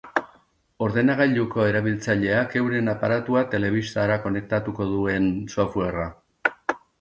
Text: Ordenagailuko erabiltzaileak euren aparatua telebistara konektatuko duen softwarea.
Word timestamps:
Ordenagailuko 0.85 1.65
erabiltzaileak 1.71 2.55
euren 2.61 2.89
aparatua 2.95 3.43
telebistara 3.53 4.17
konektatuko 4.25 4.89
duen 4.95 5.29
softwarea. 5.57 6.11